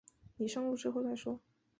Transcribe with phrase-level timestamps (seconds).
[0.37, 1.39] 你上路之后再说